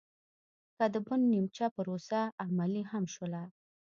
که 0.77 0.85
د 0.93 0.95
بن 1.05 1.21
نیمچه 1.31 1.67
پروسه 1.75 2.19
عملي 2.45 2.83
هم 2.91 3.03
شوله 3.13 3.43